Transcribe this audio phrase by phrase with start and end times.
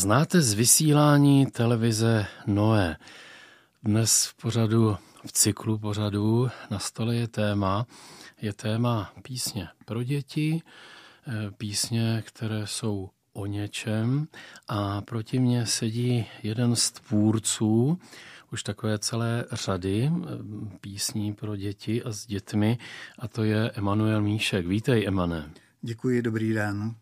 [0.00, 2.96] Znáte z vysílání televize Noé.
[3.82, 7.86] Dnes v pořadu, v cyklu pořadů na stole je téma,
[8.42, 10.62] je téma písně pro děti,
[11.26, 14.28] eh, písně, které jsou o něčem
[14.68, 17.98] a proti mně sedí jeden z tvůrců
[18.52, 20.28] už takové celé řady eh,
[20.80, 22.78] písní pro děti a s dětmi
[23.18, 24.66] a to je Emanuel Míšek.
[24.66, 25.50] Vítej, Emane.
[25.82, 26.94] Děkuji, dobrý den.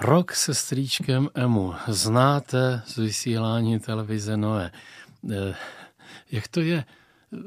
[0.00, 1.74] Rok se strýčkem Emu.
[1.88, 4.70] Znáte z vysílání televize Noé.
[5.30, 5.54] Eh,
[6.30, 6.84] jak to je,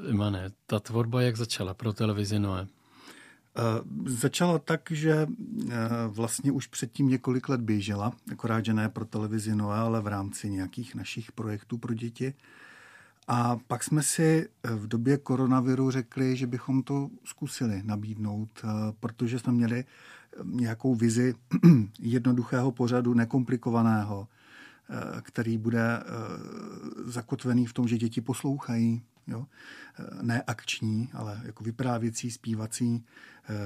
[0.09, 2.67] Emane, ta tvorba jak začala pro televizi Noé?
[2.67, 3.61] Eh,
[4.05, 9.55] začala tak, že eh, vlastně už předtím několik let běžela, akorát, že ne pro televizi
[9.55, 12.33] Noé, ale v rámci nějakých našich projektů pro děti.
[13.27, 18.49] A pak jsme si v době koronaviru řekli, že bychom to zkusili nabídnout,
[18.99, 19.85] protože jsme měli
[20.43, 21.35] nějakou vizi
[21.99, 24.27] jednoduchého pořadu, nekomplikovaného,
[24.89, 26.03] eh, který bude eh,
[27.05, 29.45] zakotvený v tom, že děti poslouchají, jo?
[29.99, 33.05] Eh, ne akční, ale jako vyprávěcí, zpívací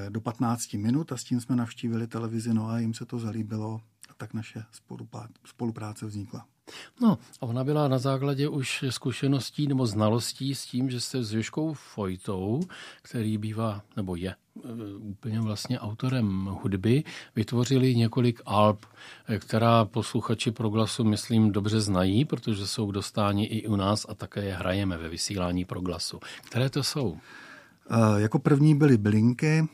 [0.10, 3.82] do 15 minut a s tím jsme navštívili televizi, no a jim se to zalíbilo
[4.10, 4.64] a tak naše
[5.46, 6.48] spolupráce vznikla.
[7.02, 11.34] No, a ona byla na základě už zkušeností nebo znalostí s tím, že jste s
[11.34, 12.62] Joškou Fojtou,
[13.02, 14.36] který bývá, nebo je e,
[14.98, 17.04] úplně vlastně autorem hudby,
[17.36, 18.86] vytvořili několik alb,
[19.28, 24.16] e, která posluchači Proglasu, myslím, dobře znají, protože jsou k dostání i u nás a
[24.16, 26.20] také je hrajeme ve vysílání Proglasu.
[26.46, 27.18] Které to jsou?
[27.90, 29.68] E, jako první byly Blinky,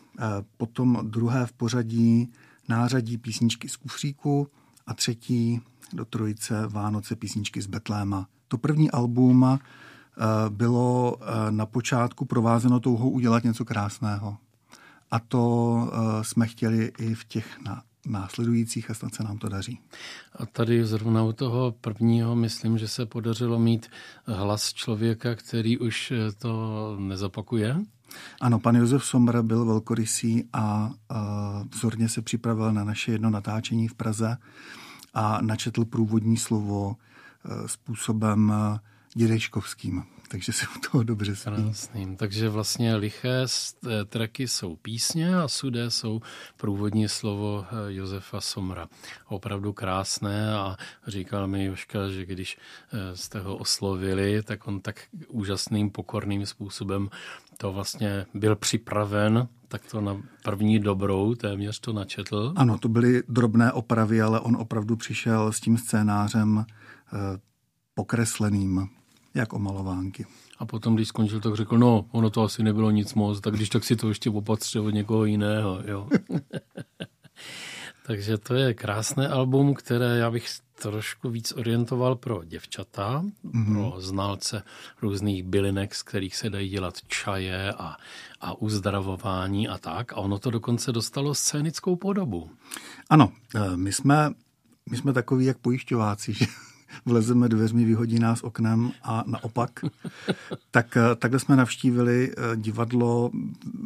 [0.58, 2.34] potom druhé v pořadí
[2.68, 4.48] nářadí písničky z kufříku
[4.88, 5.62] a třetí
[5.94, 8.28] do trojice Vánoce písničky z Betléma.
[8.48, 9.60] To první album eh,
[10.50, 14.38] bylo eh, na počátku provázeno touhou udělat něco krásného.
[15.12, 17.60] A to eh, jsme chtěli i v těch
[18.06, 19.80] následujících a snad se nám to daří.
[20.36, 23.90] A tady zrovna u toho prvního myslím, že se podařilo mít
[24.26, 27.76] hlas člověka, který už to nezapakuje.
[28.42, 30.92] Ano, pan Josef Somr byl velkorysý a
[31.74, 34.38] vzorně se připravil na naše jedno natáčení v Praze
[35.14, 36.96] a načetl průvodní slovo
[37.46, 38.80] eh, způsobem eh,
[39.14, 40.04] dědečkovským.
[40.30, 41.44] Takže se u toho dobře spí.
[41.44, 42.16] Krásným.
[42.16, 46.22] Takže vlastně liché eh, tracky jsou písně a sudé jsou
[46.58, 48.88] průvodní slovo Josefa Somra.
[49.28, 50.78] Opravdu krásné a
[51.08, 52.58] říkal mi Joška, že když
[53.14, 57.10] jste ho oslovili, tak on tak úžasným pokorným způsobem
[57.58, 62.54] to vlastně byl připraven tak to na první dobrou téměř to načetl.
[62.56, 67.18] Ano, to byly drobné opravy, ale on opravdu přišel s tím scénářem eh,
[67.94, 68.90] pokresleným,
[69.34, 70.26] jak omalovánky.
[70.60, 73.70] A potom, když skončil, tak řekl, no, ono to asi nebylo nic moc, tak když
[73.70, 76.10] tak si to ještě opatře od někoho jiného, jo.
[78.06, 80.48] Takže to je krásné album, které já bych
[80.82, 83.74] trošku víc orientoval pro děvčata, mm-hmm.
[83.74, 84.64] pro znalce
[85.02, 87.98] různých bylinek, z kterých se dají dělat čaje a,
[88.42, 90.14] a uzdravování a tak.
[90.14, 92.50] A ono to dokonce dostalo scénickou podobu.
[93.10, 94.32] Ano, eh, my jsme,
[94.90, 96.46] my jsme takový jak pojišťováci, že
[97.06, 99.86] vlezeme dveřmi, vyhodí nás oknem a naopak.
[100.72, 103.32] tak eh, takhle jsme navštívili eh, divadlo,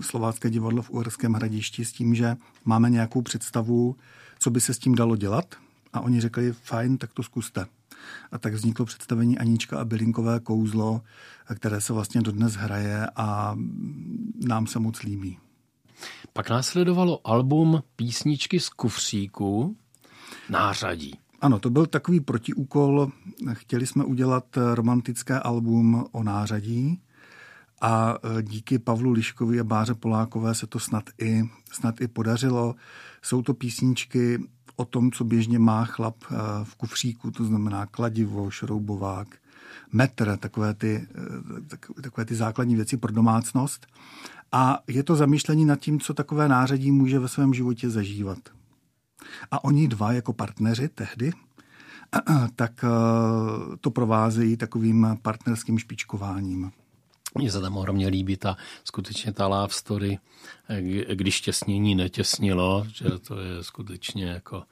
[0.02, 3.96] slovácké divadlo v Uherském hradišti s tím, že máme nějakou představu,
[4.40, 5.56] co by se s tím dalo dělat.
[5.94, 7.66] A oni řekli, fajn, tak to zkuste.
[8.32, 11.02] A tak vzniklo představení Anička a Bylinkové kouzlo,
[11.56, 13.56] které se vlastně dodnes hraje a
[14.48, 15.38] nám se moc líbí.
[16.34, 19.78] Pak následovalo album Písničky z kufříku,
[20.50, 21.20] nářadí.
[21.42, 23.12] Ano, to byl takový protiúkol.
[23.54, 27.02] Chtěli jsme udělat romantické album o nářadí
[27.82, 32.76] a díky Pavlu Liškovi a Báře Polákové se to snad i, snad i podařilo.
[33.22, 34.40] Jsou to písničky
[34.76, 39.28] o tom, co běžně má chlap eh, v kufříku, to znamená kladivo, šroubovák,
[39.92, 41.08] metr, takové ty,
[41.98, 43.88] eh, takové ty základní věci pro domácnost.
[44.52, 48.40] A je to zamýšlení nad tím, co takové nářadí může ve svém životě zažívat.
[49.52, 51.32] A oni dva jako partneři tehdy,
[52.56, 52.88] tak eh,
[53.82, 56.72] to provázejí takovým partnerským špičkováním.
[57.38, 60.20] Mně se tam ohromně líbí ta skutečně ta love story,
[61.14, 64.64] když těsnění netěsnilo, že to je skutečně jako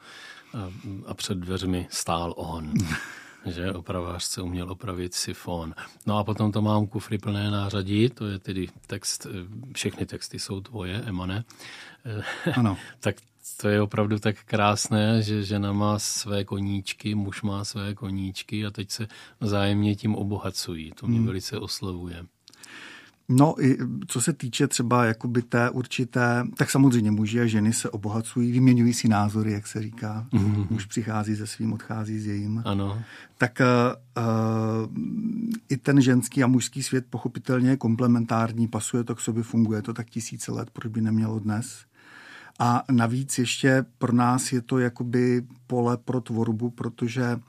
[1.05, 2.73] a před dveřmi stál on.
[3.45, 5.73] že opravář se uměl opravit sifon.
[6.05, 9.27] No a potom to mám kufry plné nářadí, to je tedy text,
[9.75, 11.43] všechny texty jsou tvoje, Emane.
[12.55, 12.77] Ano.
[12.99, 13.15] tak
[13.61, 18.71] to je opravdu tak krásné, že žena má své koníčky, muž má své koníčky a
[18.71, 19.07] teď se
[19.39, 20.91] vzájemně tím obohacují.
[20.91, 21.27] To mě hmm.
[21.27, 22.25] velice oslovuje.
[23.29, 23.77] No, i
[24.07, 28.93] co se týče třeba jakoby té určité, tak samozřejmě muži a ženy se obohacují, vyměňují
[28.93, 30.27] si názory, jak se říká.
[30.33, 30.67] Mm-hmm.
[30.69, 32.61] Muž přichází se svým, odchází s jejím.
[32.65, 33.03] Ano.
[33.37, 33.61] Tak
[34.17, 34.95] uh,
[35.69, 39.93] i ten ženský a mužský svět pochopitelně je komplementární, pasuje to k sobě, funguje to
[39.93, 41.85] tak tisíce let, proč by nemělo dnes.
[42.59, 47.39] A navíc ještě pro nás je to jakoby pole pro tvorbu, protože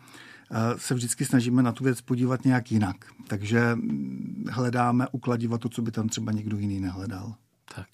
[0.76, 2.96] se vždycky snažíme na tu věc podívat nějak jinak.
[3.28, 7.34] Takže mm, hledáme ukladivat to, co by tam třeba někdo jiný nehledal.
[7.74, 7.86] Tak.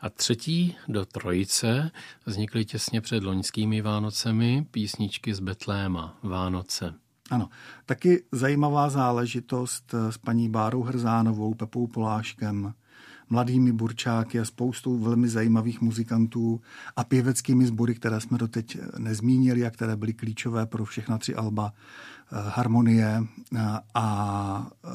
[0.00, 1.90] A třetí do trojice
[2.26, 6.94] vznikly těsně před loňskými Vánocemi písničky z Betléma, Vánoce.
[7.30, 7.48] Ano,
[7.86, 12.74] taky zajímavá záležitost s paní Bárou Hrzánovou, Pepou Poláškem,
[13.30, 16.60] mladými burčáky a spoustou velmi zajímavých muzikantů
[16.96, 21.72] a pěveckými sbory, které jsme doteď nezmínili a které byly klíčové pro všechna tři alba
[21.72, 23.22] eh, Harmonie
[23.56, 23.60] eh,
[23.94, 24.88] a eh,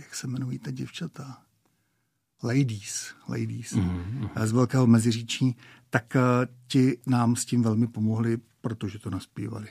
[0.00, 1.38] jak se jmenují ty děvčata?
[2.42, 4.30] Ladies, ladies mm-hmm.
[4.44, 5.56] z Velkého Meziříčí,
[5.90, 6.16] tak
[6.68, 9.68] ti nám s tím velmi pomohli, protože to naspívali.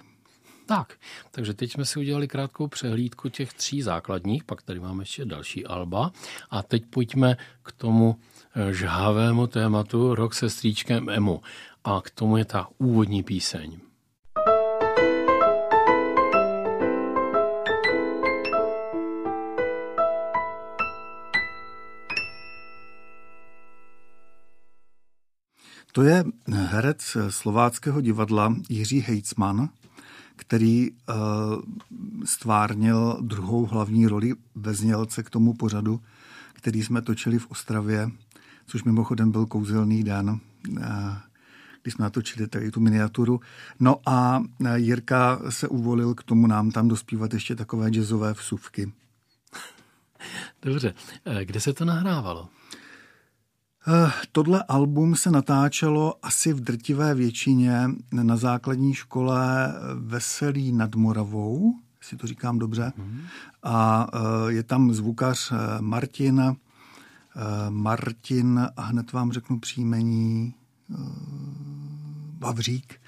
[0.68, 0.94] Tak,
[1.32, 5.66] takže teď jsme si udělali krátkou přehlídku těch tří základních, pak tady máme ještě další
[5.66, 6.12] alba.
[6.50, 8.16] A teď pojďme k tomu
[8.56, 11.42] eh, žhavému tématu Rok se stříčkem Emu.
[11.84, 13.80] A k tomu je ta úvodní píseň.
[25.92, 29.70] To je herec slováckého divadla Jiří Hejcman,
[30.38, 30.96] který uh,
[32.26, 36.02] stvárnil druhou hlavní roli ve znělce k tomu pořadu,
[36.54, 38.10] který jsme točili v Ostravě,
[38.68, 40.38] což mimochodem byl kouzelný den, uh,
[41.82, 43.40] když jsme natočili tady tu miniaturu.
[43.80, 44.44] No a
[44.76, 48.92] Jirka se uvolil k tomu nám tam dospívat ještě takové jazzové vsuvky.
[50.62, 50.94] Dobře,
[51.44, 52.50] kde se to nahrávalo?
[53.90, 61.76] Eh, tohle album se natáčelo asi v drtivé většině na základní škole Veselý nad Moravou,
[62.02, 62.94] jestli to říkám dobře.
[62.98, 63.22] Hmm.
[63.64, 64.18] A eh,
[64.52, 66.56] je tam zvukař eh, Martin,
[67.70, 70.54] Martin, a hned vám řeknu příjmení,
[72.40, 73.02] Vavřík.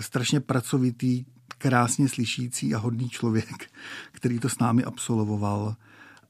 [0.00, 1.24] Strašně pracovitý,
[1.58, 3.70] krásně slyšící a hodný člověk,
[4.12, 5.76] který to s námi absolvoval.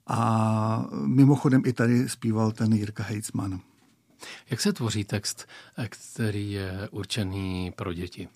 [0.07, 3.61] A mimochodem i tady zpíval ten Jirka Heitzman.
[4.51, 5.49] Jak se tvoří text,
[5.89, 8.29] který je určený pro děti?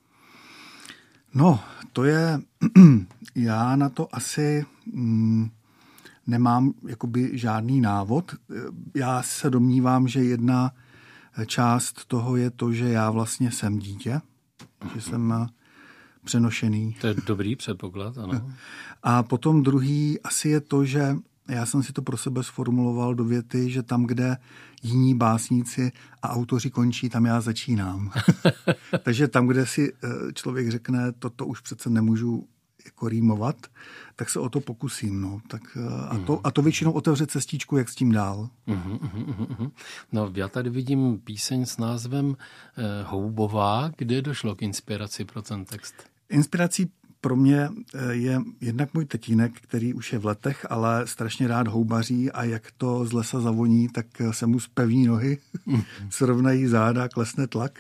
[1.35, 1.61] No,
[1.93, 2.41] to je,
[3.35, 5.51] já na to asi mm,
[6.27, 8.35] nemám jakoby žádný návod.
[8.95, 10.73] Já se domnívám, že jedna
[11.47, 14.21] část toho je to, že já vlastně jsem dítě,
[14.95, 15.49] že jsem
[16.25, 16.97] přenošený.
[17.01, 18.53] To je dobrý předpoklad, ano.
[19.03, 21.17] A potom druhý asi je to, že
[21.49, 24.37] já jsem si to pro sebe sformuloval do věty, že tam, kde
[24.83, 28.11] jiní básníci a autoři končí, tam já začínám.
[29.03, 32.49] Takže tam, kde si eh, člověk řekne, toto už přece nemůžu
[32.85, 33.57] jako rýmovat,
[34.17, 35.21] tak se o to pokusím.
[35.21, 38.49] No, tak, eh, a, to, a to většinou otevře cestičku, jak s tím dál.
[40.13, 42.37] No, já tady vidím píseň s názvem
[42.77, 45.95] eh, Houbová, kde došlo k inspiraci pro ten text.
[46.29, 46.91] Inspirací
[47.27, 51.69] pro mě eh, je jednak můj tatínek, který už je v letech, ale strašně rád
[51.69, 55.83] houbaří a jak to z lesa zavoní, tak se mu zpevní nohy, mm.
[56.11, 57.79] srovnají záda, klesne tlak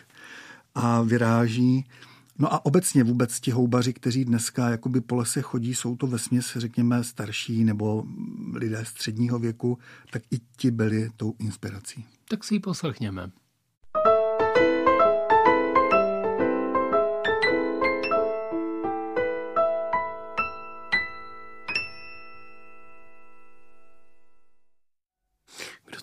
[0.74, 1.84] a vyráží.
[2.38, 6.56] No a obecně vůbec ti houbaři, kteří dneska jakoby po lese chodí, jsou to vesměs,
[6.56, 8.04] řekněme, starší nebo
[8.52, 9.78] lidé středního věku,
[10.10, 12.04] tak i ti byli tou inspirací.
[12.28, 13.30] Tak si ji poslechněme.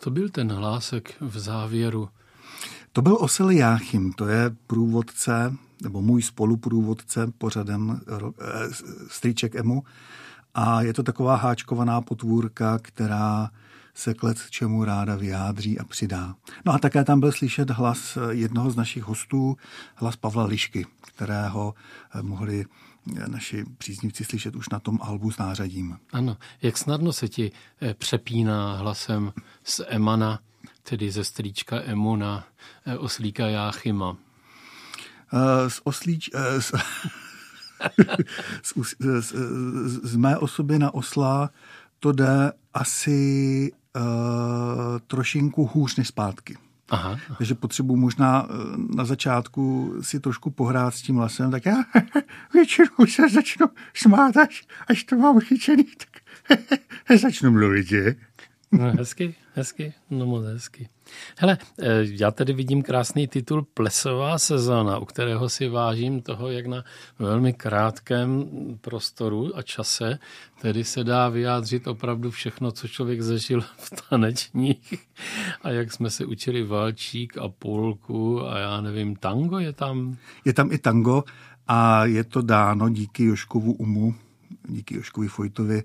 [0.03, 2.10] To byl ten hlásek v závěru?
[2.93, 8.74] To byl Osel Jáchym, to je průvodce, nebo můj spoluprůvodce pořadem eh,
[9.07, 9.83] Stříček Emu.
[10.55, 13.50] A je to taková háčkovaná potvůrka, která
[13.93, 16.36] se klec čemu ráda vyjádří a přidá.
[16.65, 19.57] No a také tam byl slyšet hlas jednoho z našich hostů,
[19.95, 21.74] hlas Pavla Lišky, kterého
[22.22, 22.65] mohli
[23.27, 25.98] naši příznivci slyšet už na tom albu s nářadím.
[26.13, 29.33] Ano, jak snadno se ti eh, přepíná hlasem
[29.63, 30.39] z Emana,
[30.83, 32.48] tedy ze strýčka Emu na
[32.86, 34.10] eh, oslíka Jáchyma?
[34.12, 34.19] Uh,
[35.67, 36.29] z oslíč...
[36.33, 36.72] Uh, z,
[38.63, 39.33] z, z,
[40.03, 41.50] z mé osoby na osla
[42.00, 44.01] to jde asi uh,
[45.07, 46.57] trošinku hůř než zpátky.
[46.89, 47.35] Aha, aha.
[47.37, 48.53] Takže potřebuji možná eh,
[48.95, 51.75] na začátku si trošku pohrát s tím hlasem, tak já
[52.53, 58.15] většinou se začnu smát, až, až to mám chyčený, tak začnu mluvit, je?
[58.71, 60.89] No, hezky, hezky, no moc hezky.
[61.38, 66.65] Hele, eh, já tady vidím krásný titul Plesová sezóna, u kterého si vážím toho, jak
[66.65, 66.84] na
[67.20, 68.50] velmi krátkém
[68.82, 70.20] prostoru a čase
[70.62, 74.93] tedy se dá vyjádřit opravdu všechno, co člověk zažil v tanečních
[75.62, 80.17] a jak jsme se učili valčík a polku a já nevím, tango je tam?
[80.46, 81.24] Je tam i tango
[81.67, 84.15] a je to dáno díky Joškovu umu,
[84.67, 85.84] díky Joškovi Fojtovi,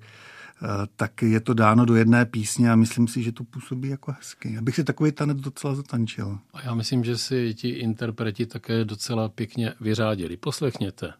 [0.96, 4.58] tak je to dáno do jedné písně a myslím si, že to působí jako hezky.
[4.58, 6.38] Abych si takový tanec docela zatančil.
[6.52, 10.36] A já myslím, že si ti interpreti také docela pěkně vyřádili.
[10.36, 11.12] Poslechněte.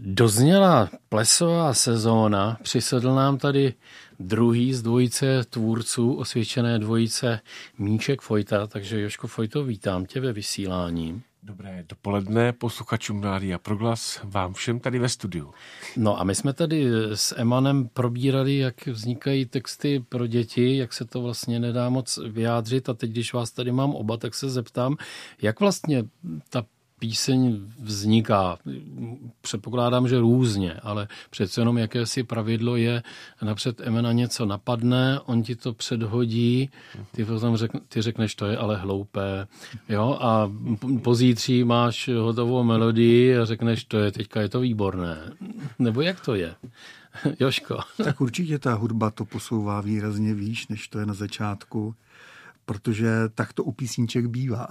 [0.00, 3.74] Dozněla plesová sezóna, přisedl nám tady
[4.22, 7.40] druhý z dvojice tvůrců osvědčené dvojice
[7.78, 11.22] Míček Fojta, takže Joško Fojto, vítám tě ve vysílání.
[11.44, 15.54] Dobré dopoledne posluchačům Rádia Proglas, vám všem tady ve studiu.
[15.96, 21.04] No a my jsme tady s Emanem probírali, jak vznikají texty pro děti, jak se
[21.04, 24.96] to vlastně nedá moc vyjádřit a teď, když vás tady mám oba, tak se zeptám,
[25.42, 26.04] jak vlastně
[26.48, 26.64] ta
[27.02, 28.58] píseň vzniká.
[29.40, 33.02] Předpokládám, že různě, ale přece jenom jakési pravidlo je,
[33.42, 36.70] napřed Emena něco napadne, on ti to předhodí,
[37.12, 39.46] ty potom řekne, ty řekneš, to je ale hloupé,
[39.88, 40.52] jo, a
[41.02, 45.32] pozítří máš hotovou melodii a řekneš, to je teďka je to výborné.
[45.78, 46.54] Nebo jak to je?
[47.40, 47.78] Joško.
[48.04, 51.94] Tak určitě ta hudba to posouvá výrazně výš, než to je na začátku
[52.64, 54.68] protože tak to u písniček bývá.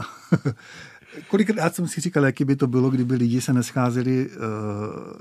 [1.27, 4.35] Kolikrát jsem si říkal, jaký by to bylo, kdyby lidi se nescházeli uh,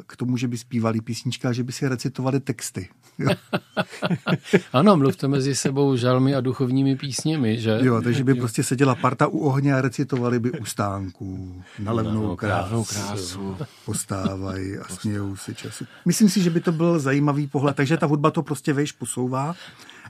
[0.07, 2.89] k tomu, že by zpívali písnička a že by si recitovali texty.
[4.73, 7.79] ano, mluvte mezi sebou žalmy a duchovními písněmi, že?
[7.83, 8.37] Jo, takže by jo.
[8.39, 11.63] prostě seděla parta u ohně a recitovali by u stánků.
[11.79, 13.57] Na levnou no, krásu, krásu.
[13.85, 15.85] Postávají a smějou si času.
[16.05, 17.77] Myslím si, že by to byl zajímavý pohled.
[17.77, 19.55] Takže ta hudba to prostě vejš posouvá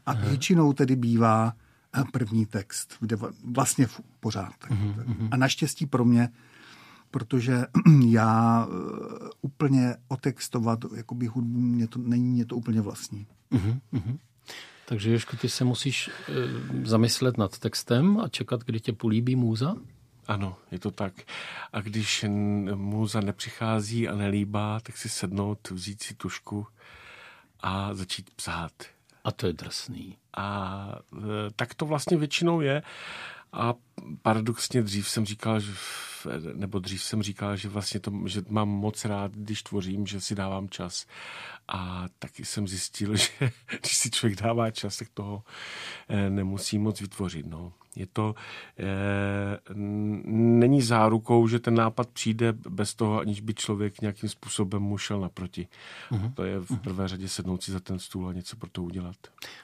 [0.07, 1.53] a většinou tedy bývá
[2.13, 3.87] první text, kde vlastně
[4.21, 4.55] pořád.
[4.69, 5.29] Mm-hmm.
[5.31, 6.29] A naštěstí pro mě,
[7.11, 7.65] protože
[8.07, 8.75] já uh,
[9.41, 13.27] úplně otextovat jakoby hudbu, mě to, není mě to úplně vlastní.
[13.53, 14.19] Mm-hmm.
[14.89, 19.75] Takže Ježko, ty se musíš uh, zamyslet nad textem a čekat, kdy tě políbí můza?
[20.27, 21.13] Ano, je to tak.
[21.73, 22.25] A když
[22.75, 26.67] můza nepřichází a nelíbá, tak si sednout, vzít si tušku
[27.61, 28.73] a začít psát.
[29.25, 30.17] A to je drsný.
[30.37, 32.83] A e, tak to vlastně většinou je.
[33.53, 33.75] A
[34.23, 35.73] paradoxně dřív jsem říkal, že,
[36.55, 40.35] nebo dřív jsem říkal, že vlastně to, že mám moc rád, když tvořím, že si
[40.35, 41.07] dávám čas.
[41.69, 43.29] A taky jsem zjistil, že
[43.81, 45.43] když si člověk dává čas, tak toho
[46.09, 47.47] e, nemusí moc vytvořit.
[47.47, 48.35] No je to,
[48.79, 48.85] e,
[49.75, 55.21] není zárukou, že ten nápad přijde bez toho, aniž by člověk nějakým způsobem mu šel
[55.21, 55.69] naproti.
[56.11, 56.35] Uh-huh.
[56.35, 59.17] To je v prvé řadě sednout si za ten stůl a něco pro to udělat.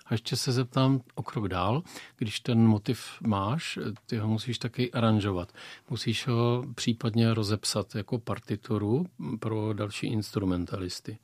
[0.06, 1.83] A ještě se zeptám o krok dál.
[2.16, 5.52] Když ten motiv máš, ty ho musíš taky aranžovat.
[5.90, 9.06] Musíš ho případně rozepsat jako partituru
[9.40, 11.18] pro další instrumentalisty.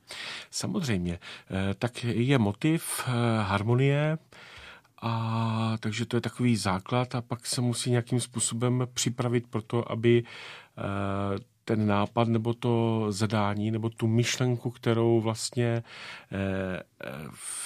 [0.51, 1.19] Samozřejmě.
[1.51, 3.11] E, tak je motiv, e,
[3.43, 4.17] harmonie,
[5.05, 9.91] a takže to je takový základ a pak se musí nějakým způsobem připravit pro to,
[9.91, 10.23] aby
[10.77, 15.83] eh, ten nápad nebo to zadání nebo tu myšlenku, kterou vlastně
[16.31, 16.83] eh,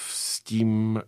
[0.08, 1.00] s tím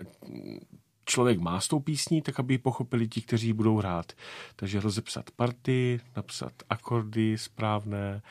[1.05, 4.13] člověk má s tou písní, tak aby ji pochopili ti, kteří budou hrát.
[4.57, 8.23] Takže rozepsat party, napsat akordy správné,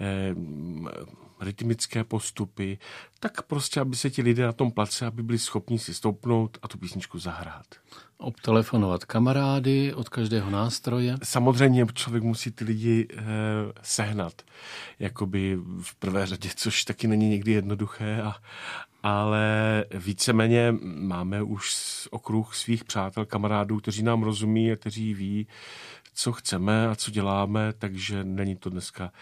[0.00, 0.34] eh,
[1.42, 2.78] rytmické postupy,
[3.20, 6.68] tak prostě, aby se ti lidé na tom place, aby byli schopni si stoupnout a
[6.68, 7.66] tu písničku zahrát.
[8.18, 11.14] Obtelefonovat kamarády od každého nástroje?
[11.22, 13.22] Samozřejmě člověk musí ty lidi eh,
[13.82, 14.42] sehnat,
[14.98, 18.34] jakoby v prvé řadě, což taky není někdy jednoduché, a,
[19.02, 21.74] ale víceméně máme už
[22.10, 25.46] okruh svých přátel, kamarádů, kteří nám rozumí a kteří ví,
[26.14, 29.12] co chceme a co děláme, takže není to dneska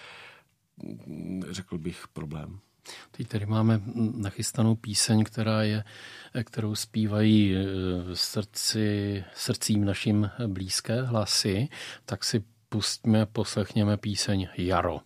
[1.50, 2.58] řekl bych, problém.
[3.10, 3.80] Teď tady máme
[4.14, 5.84] nachystanou píseň, která je,
[6.44, 7.64] kterou zpívají e,
[8.14, 11.68] srdci, srdcím našim blízké hlasy,
[12.04, 15.00] tak si pustíme, poslechněme píseň Jaro.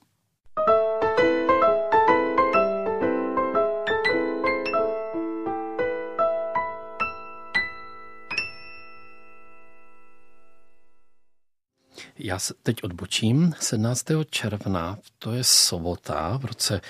[12.18, 13.54] Já se teď odbočím.
[13.60, 14.06] 17.
[14.30, 16.80] června, to je sobota v roce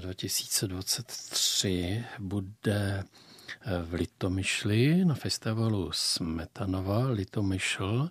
[0.00, 8.10] 2023, eh, bude eh, v Litomyšli na festivalu Smetanova Litomyšl.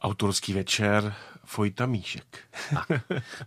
[0.00, 2.38] autorský večer Fojta Míšek.
[2.76, 2.86] A,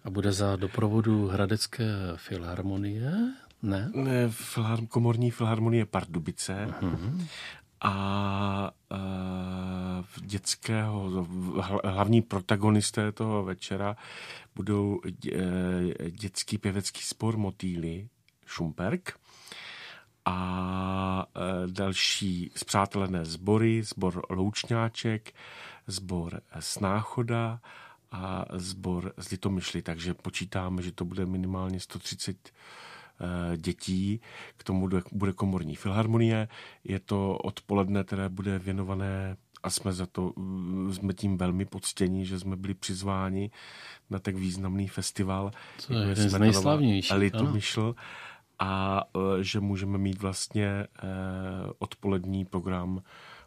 [0.03, 1.85] a bude za doprovodu Hradecké
[2.15, 3.11] filharmonie?
[3.63, 3.91] Ne?
[3.93, 6.67] ne filhar, komorní filharmonie Pardubice.
[6.81, 7.27] Uh-huh.
[7.81, 11.27] A uh, dětského,
[11.83, 13.95] hlavní protagonisté toho večera
[14.55, 15.01] budou
[16.09, 18.09] dětský pěvecký spor Motýly
[18.45, 19.19] Šumperk
[20.25, 21.25] a
[21.67, 25.33] další zpřátelené sbory, sbor Loučňáček,
[25.87, 27.59] sbor Snáchoda
[28.11, 32.51] a sbor z Litomyšly, takže počítáme, že to bude minimálně 130 eh,
[33.57, 34.21] dětí.
[34.57, 36.47] K tomu bude komorní filharmonie.
[36.83, 42.25] Je to odpoledne, které bude věnované a jsme za to, mm, jsme tím velmi poctění,
[42.25, 43.51] že jsme byli přizváni
[44.09, 45.51] na tak významný festival.
[45.87, 47.17] To je jeden z nejslavnějších.
[47.17, 47.95] Litomyšl
[48.59, 50.87] a eh, že můžeme mít vlastně eh,
[51.79, 53.01] odpolední program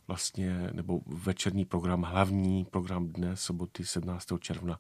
[0.09, 4.26] vlastně, nebo večerní program, hlavní program dne, soboty 17.
[4.40, 4.78] června,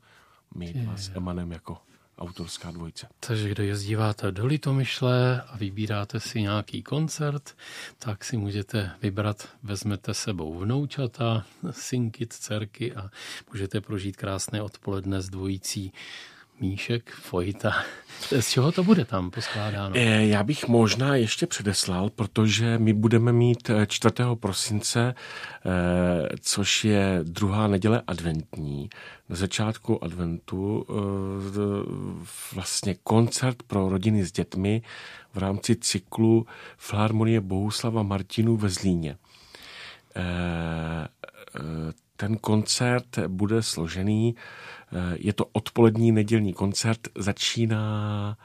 [0.54, 1.78] my s Emanem jako
[2.18, 3.06] autorská dvojce.
[3.20, 7.56] Takže kdo jezdíváte do Litomyšle a vybíráte si nějaký koncert,
[7.98, 13.10] tak si můžete vybrat, vezmete sebou vnoučata, synky, dcerky a
[13.52, 15.92] můžete prožít krásné odpoledne s dvojicí
[16.60, 17.72] Míšek, Fojta.
[18.40, 19.94] Z čeho to bude tam poskládáno?
[19.96, 24.32] Eh, já bych možná ještě předeslal, protože my budeme mít 4.
[24.32, 28.90] Eh, prosince, eh, což je druhá neděle adventní,
[29.28, 30.86] na začátku adventu
[32.54, 34.82] vlastně koncert pro rodiny s dětmi
[35.32, 36.46] v rámci cyklu
[36.76, 39.16] Filharmonie Bohuslava Martinu ve Zlíně.
[42.24, 44.34] Ten koncert bude složený
[45.14, 48.36] je to odpolední nedělní koncert, začíná...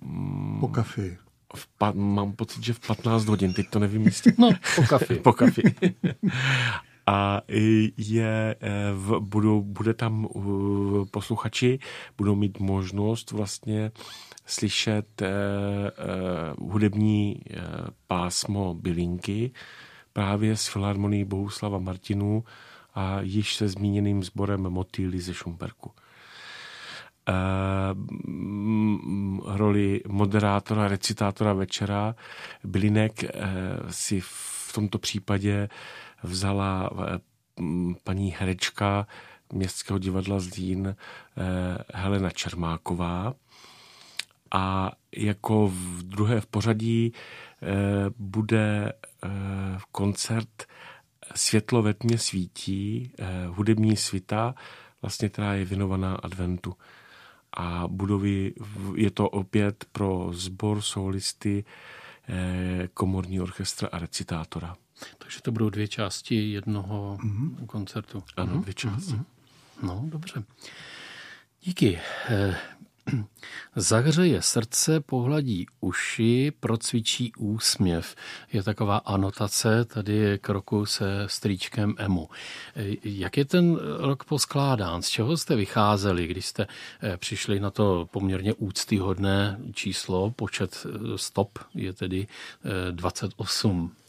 [0.00, 1.18] Mm, po kafi.
[1.54, 4.32] V pa, mám pocit, že v 15 hodin, teď to nevím jistě.
[4.38, 5.14] No, po kafi.
[5.24, 5.62] po kafi.
[7.06, 7.40] A
[7.96, 10.28] je, eh, v, budou, bude tam
[11.10, 11.78] posluchači,
[12.18, 13.92] budou mít možnost vlastně
[14.46, 15.28] slyšet uh,
[16.58, 17.62] uh, hudební uh,
[18.06, 19.50] pásmo bylinky
[20.12, 22.44] právě z Filharmonii Bohuslava Martinu,
[22.96, 25.92] a již se zmíněným sborem Motýly ze Šumperku.
[27.28, 27.34] Uh,
[29.56, 32.14] roli moderátora, recitátora večera
[32.64, 33.30] Bylinek uh,
[33.90, 35.68] si v tomto případě
[36.22, 36.98] vzala uh,
[38.04, 39.06] paní herečka
[39.52, 40.96] Městského divadla Zlín
[41.94, 43.34] Helena Čermáková
[44.54, 47.12] a jako v druhé v pořadí
[48.18, 48.92] bude
[49.92, 50.66] koncert
[51.36, 54.54] Světlo ve tmě svítí, eh, hudební svita,
[55.02, 56.74] vlastně, která je věnovaná adventu.
[57.56, 58.54] A budovy,
[58.94, 61.64] je to opět pro sbor, solisty,
[62.28, 64.76] eh, komorní orchestra a recitátora.
[65.18, 67.66] Takže to budou dvě části jednoho mm-hmm.
[67.66, 68.22] koncertu.
[68.36, 68.60] Ano, mm-hmm.
[68.60, 69.12] dvě části.
[69.12, 69.24] Mm-hmm.
[69.82, 70.44] No, dobře.
[71.62, 72.00] Díky.
[73.76, 78.14] Zahřeje srdce, pohladí uši, procvičí úsměv.
[78.52, 82.28] Je taková anotace tady k roku se strýčkem Emu.
[83.04, 85.02] Jak je ten rok poskládán?
[85.02, 86.66] Z čeho jste vycházeli, když jste
[87.02, 90.30] eh, přišli na to poměrně úctyhodné číslo?
[90.30, 92.26] Počet eh, stop je tedy
[92.90, 93.90] 28.
[93.92, 94.06] Eh,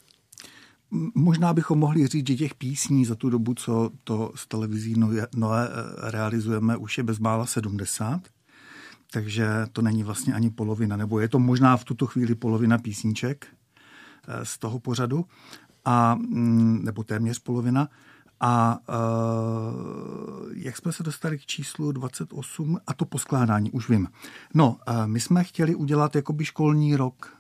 [1.16, 4.96] Možná bychom mohli říct, že těch písní za tu dobu, co to z televizí
[5.36, 8.22] Noé realizujeme, už je bezmála 70
[9.12, 13.48] takže to není vlastně ani polovina, nebo je to možná v tuto chvíli polovina písniček
[14.28, 15.26] eh, z toho pořadu,
[15.86, 17.90] a, mm, nebo téměř polovina.
[18.40, 24.08] A uh, jak jsme se dostali k číslu 28, a to poskládání, už vím.
[24.54, 27.38] No, uh, my jsme chtěli udělat jakoby školní rok.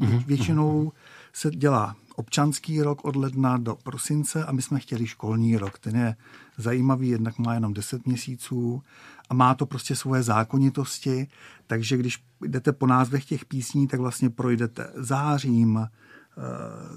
[0.00, 0.92] Uh, většinou
[1.32, 5.78] se dělá občanský rok od ledna do prosince a my jsme chtěli školní rok.
[5.78, 6.16] Ten je
[6.56, 8.82] zajímavý, jednak má jenom 10 měsíců
[9.30, 11.28] a má to prostě svoje zákonitosti,
[11.66, 15.88] takže když jdete po názvech těch písní, tak vlastně projdete zářím, eh,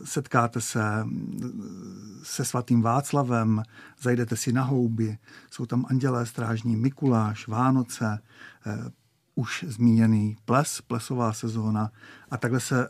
[0.04, 1.06] setkáte se
[2.24, 3.64] se svatým Václavem,
[4.02, 5.18] zajdete si na houby,
[5.52, 8.20] jsou tam andělé strážní, Mikuláš, Vánoce,
[8.66, 8.92] eh,
[9.36, 11.92] už zmíněný ples, plesová sezóna
[12.32, 12.90] a takhle se eh,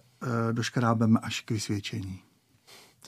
[0.51, 2.19] doškrábeme až k vysvědčení.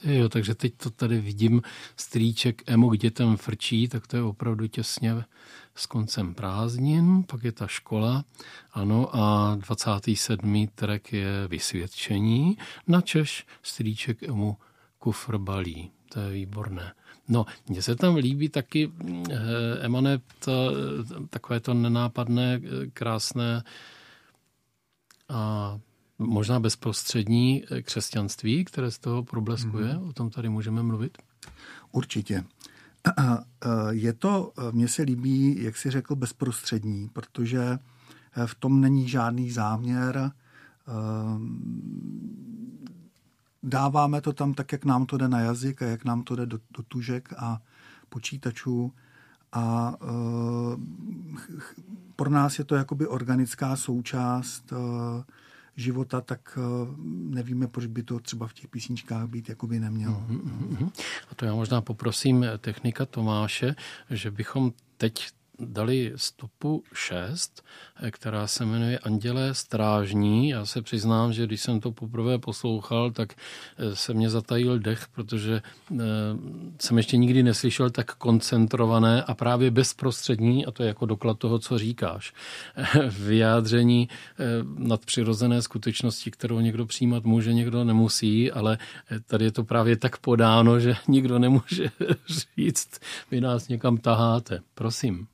[0.04, 1.62] Jo, takže teď to tady vidím,
[1.96, 5.24] strýček Emo k dětem frčí, tak to je opravdu těsně
[5.74, 8.24] s koncem prázdnin, pak je ta škola,
[8.72, 10.68] ano, a 27.
[10.74, 14.56] trek je vysvědčení, na Češ strýček Emu
[14.98, 15.90] kufr balí.
[16.12, 16.92] To je výborné.
[17.28, 18.92] No, mně se tam líbí taky,
[19.30, 19.36] eh,
[19.80, 20.72] Emane, to,
[21.30, 22.60] takové to nenápadné,
[22.92, 23.62] krásné
[25.28, 25.78] a
[26.18, 29.94] možná bezprostřední křesťanství, které z toho probleskuje.
[29.94, 30.08] Mm-hmm.
[30.08, 31.18] O tom tady můžeme mluvit?
[31.92, 32.44] Určitě.
[33.90, 37.78] Je to, mně se líbí, jak si řekl, bezprostřední, protože
[38.46, 40.32] v tom není žádný záměr.
[43.62, 46.46] Dáváme to tam tak, jak nám to jde na jazyk a jak nám to jde
[46.46, 47.60] do, do tužek a
[48.08, 48.92] počítačů.
[49.52, 49.94] A
[52.16, 54.72] pro nás je to jakoby organická součást
[55.78, 56.60] života, tak eh,
[57.06, 60.24] nevíme, proč by to třeba v těch písničkách být jakoby nemělo.
[60.28, 60.90] Mm-hmm.
[61.30, 63.74] A to já možná poprosím technika Tomáše,
[64.10, 67.64] že bychom teď dali stopu 6,
[68.10, 70.48] která se jmenuje Andělé strážní.
[70.48, 73.32] Já se přiznám, že když jsem to poprvé poslouchal, tak
[73.78, 75.96] eh, se mě zatajil dech, protože eh,
[76.80, 81.58] jsem ještě nikdy neslyšel tak koncentrované a právě bezprostřední, a to je jako doklad toho,
[81.58, 82.34] co říkáš,
[83.08, 84.44] vyjádření eh,
[84.76, 88.78] nadpřirozené skutečnosti, kterou někdo přijímat může, někdo nemusí, ale
[89.26, 91.90] tady je to právě tak podáno, že nikdo nemůže
[92.56, 94.60] říct, vy nás někam taháte.
[94.74, 95.26] Prosím.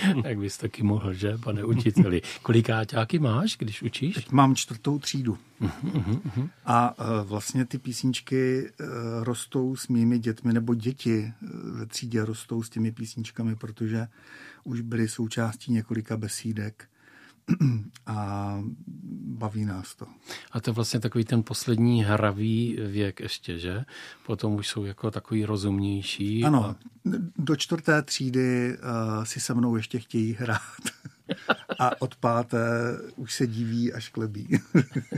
[0.22, 2.22] tak bys taky mohl, že, pane učiteli.
[2.42, 4.14] Kolikáťáky máš, když učíš?
[4.14, 5.38] Teď mám čtvrtou třídu.
[5.62, 8.86] Uh-huh, A uh, vlastně ty písničky uh,
[9.24, 14.06] rostou s mými dětmi, nebo děti uh, ve třídě rostou s těmi písničkami, protože
[14.64, 16.88] už byly součástí několika besídek
[18.06, 18.58] a
[19.26, 20.06] baví nás to.
[20.52, 23.84] A to je vlastně takový ten poslední hravý věk ještě, že?
[24.26, 26.44] Potom už jsou jako takový rozumnější.
[26.44, 26.76] Ano, a...
[27.38, 30.60] do čtvrté třídy uh, si se mnou ještě chtějí hrát.
[31.78, 32.68] a od páté
[33.16, 34.48] už se diví až klebí.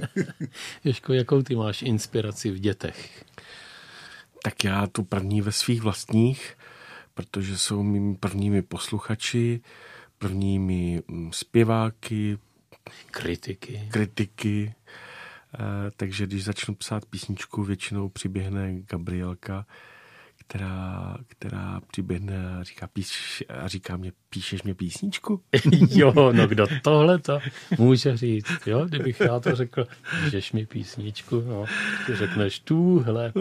[0.84, 3.24] Ježko, jakou ty máš inspiraci v dětech?
[4.42, 6.56] Tak já tu první ve svých vlastních,
[7.14, 9.60] protože jsou mými prvními posluchači,
[10.24, 12.38] prvními mm, zpěváky,
[13.10, 13.88] kritiky.
[13.92, 14.74] kritiky.
[15.54, 19.66] Eh, takže když začnu psát písničku, většinou přiběhne Gabrielka,
[20.36, 25.40] která, která přiběhne a říká, píš, a říká mě, píšeš mě písničku?
[25.88, 27.38] jo, no kdo tohle to
[27.78, 29.86] může říct, jo, kdybych já to řekl,
[30.24, 31.64] píšeš mi písničku, no,
[32.06, 33.32] ty řekneš tuhle,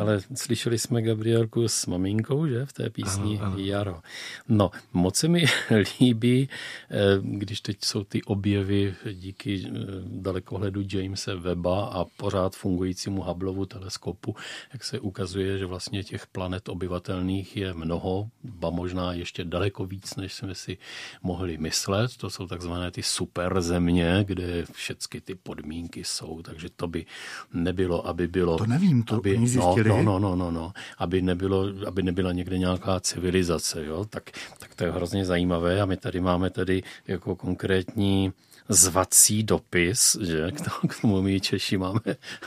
[0.00, 3.58] ale slyšeli jsme Gabrielku s maminkou, že, v té písni ano, ano.
[3.58, 4.00] Jaro.
[4.48, 5.44] No, moc se mi
[6.00, 6.48] líbí,
[6.90, 9.70] eh, když teď jsou ty objevy díky eh,
[10.06, 14.36] dalekohledu Jamesa Weba a pořád fungujícímu Hubbleovu teleskopu,
[14.72, 20.16] jak se ukazuje, že vlastně těch planet obyvatelných je mnoho, ba možná ještě daleko víc,
[20.16, 20.78] než jsme si
[21.22, 22.16] mohli myslet.
[22.16, 27.06] To jsou takzvané ty super země, kde všechny ty podmínky jsou, takže to by
[27.52, 28.58] nebylo, aby bylo...
[28.58, 29.88] To nevím, to aby, oni zjistili.
[29.88, 34.04] No, no, no, no, no, aby, nebylo, aby nebyla někde nějaká civilizace, jo?
[34.04, 38.32] Tak, tak to je hrozně zajímavé a my tady máme tady jako konkrétní
[38.68, 40.50] zvací dopis, že
[40.88, 42.00] k tomu my Češi máme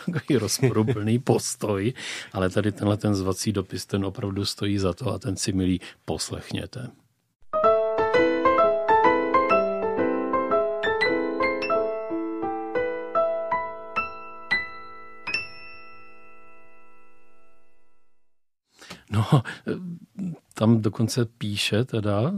[0.06, 1.94] takový rozporuplný postoj,
[2.34, 5.82] ale tady tenhle ten zvací dopis, ten opravdu stojí za to a ten si milí
[6.06, 6.90] poslechněte.
[19.34, 19.44] No,
[20.54, 22.34] tam dokonce píše teda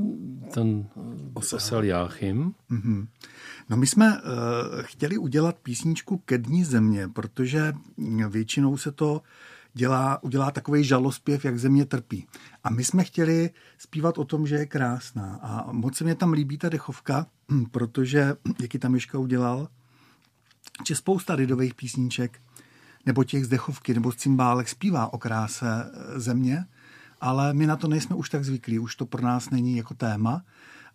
[0.53, 0.85] ten
[1.33, 2.53] Osel Jáchym.
[2.71, 3.07] Mm-hmm.
[3.69, 4.21] No my jsme uh,
[4.81, 7.73] chtěli udělat písničku ke dní země, protože
[8.29, 9.21] většinou se to
[9.73, 12.27] dělá, udělá takový žalospěv, jak země trpí.
[12.63, 15.39] A my jsme chtěli zpívat o tom, že je krásná.
[15.41, 17.25] A moc se mě tam líbí ta dechovka,
[17.71, 19.67] protože, jak ji tam Miška udělal,
[20.87, 22.41] že spousta lidových písniček
[23.07, 26.65] nebo těch z dechovky nebo z cymbálek zpívá o kráse země,
[27.21, 30.41] ale my na to nejsme už tak zvyklí, už to pro nás není jako téma.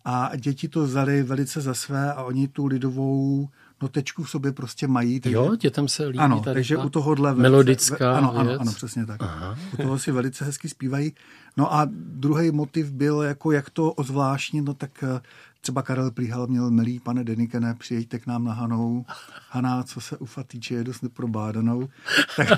[0.05, 3.49] A děti to vzali velice za své a oni tu lidovou
[3.81, 5.19] notečku v sobě prostě mají.
[5.19, 8.71] Takže, jo, dětem se líbí ano, tady takže u tohohle velice, melodická ano, ano, ano,
[8.73, 9.23] přesně tak.
[9.23, 9.57] Aha.
[9.73, 11.13] U toho si velice hezky zpívají.
[11.57, 15.21] No a druhý motiv byl, jako jak to ozvláštně, no tak eh,
[15.63, 19.05] třeba Karel Plíhal měl, milý pane Denikene, přijďte k nám na Hanou.
[19.49, 21.89] Haná, co se ufa týče, je dost neprobádanou.
[22.37, 22.49] Tak,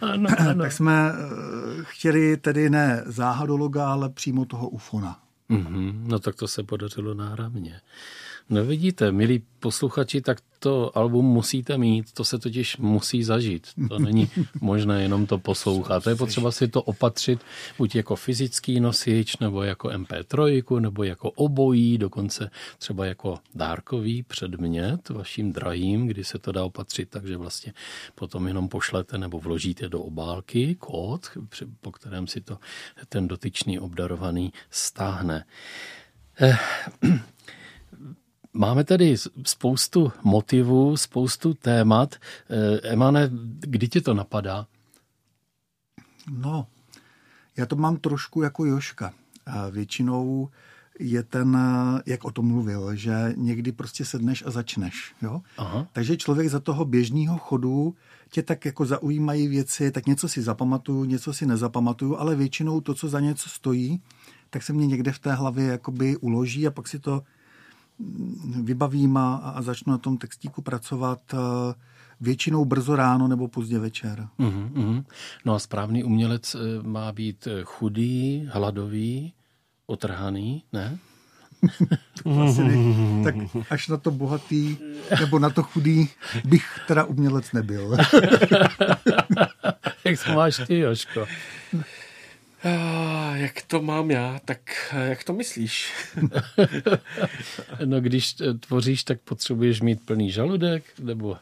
[0.00, 0.62] ano, ano.
[0.62, 5.18] tak jsme uh, chtěli tedy ne záhadologa, ale přímo toho ufona.
[5.50, 7.80] Mm-hmm, no tak to se podařilo náramně.
[8.48, 13.66] No vidíte, milí posluchači, tak to album musíte mít, to se totiž musí zažít.
[13.88, 14.30] To není
[14.60, 16.04] možné jenom to poslouchat.
[16.04, 17.40] To je potřeba si to opatřit
[17.78, 25.08] buď jako fyzický nosič, nebo jako MP3, nebo jako obojí, dokonce třeba jako dárkový předmět
[25.08, 27.72] vaším drahým, kdy se to dá opatřit, takže vlastně
[28.14, 31.26] potom jenom pošlete nebo vložíte do obálky kód,
[31.80, 32.58] po kterém si to
[33.08, 35.44] ten dotyčný obdarovaný stáhne.
[38.56, 42.14] Máme tady spoustu motivů, spoustu témat.
[42.82, 44.66] Emane, kdy ti to napadá?
[46.30, 46.66] No,
[47.56, 49.12] já to mám trošku jako Joška.
[49.70, 50.48] Většinou
[50.98, 51.58] je ten,
[52.06, 55.14] jak o tom mluvil, že někdy prostě sedneš a začneš.
[55.22, 55.42] Jo?
[55.58, 55.86] Aha.
[55.92, 57.94] Takže člověk za toho běžného chodu
[58.30, 62.94] tě tak jako zaujímají věci, tak něco si zapamatuju, něco si nezapamatuju, ale většinou to,
[62.94, 64.02] co za něco stojí,
[64.50, 67.22] tak se mě někde v té hlavě jakoby uloží a pak si to
[68.62, 71.36] vybavím a, a začnu na tom textíku pracovat eh,
[72.20, 74.28] většinou brzo ráno nebo pozdě večer.
[74.40, 75.04] Mm-hmm.
[75.44, 79.32] No a správný umělec eh, má být eh, chudý, hladový,
[79.86, 80.98] otrhaný, ne?
[83.24, 83.34] tak
[83.70, 84.76] až na to bohatý
[85.20, 86.08] nebo na to chudý
[86.44, 87.96] bych teda umělec nebyl.
[90.04, 91.26] Jak to máš ty, Joško?
[93.34, 94.60] Jak to mám já, tak
[95.08, 95.92] jak to myslíš?
[97.84, 101.36] no když tvoříš, tak potřebuješ mít plný žaludek, nebo,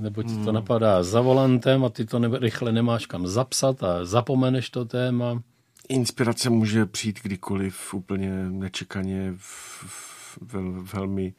[0.00, 0.54] nebo ti to hmm.
[0.54, 5.42] napadá za volantem a ty to ne, rychle nemáš kam zapsat a zapomeneš to téma.
[5.88, 11.34] Inspirace může přijít kdykoliv, úplně nečekaně, v, v, vel, velmi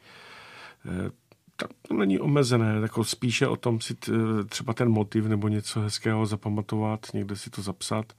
[0.85, 1.11] eh,
[1.55, 4.11] tak to není omezené, jako spíše o tom si t,
[4.49, 8.13] třeba ten motiv nebo něco hezkého zapamatovat, někde si to zapsat.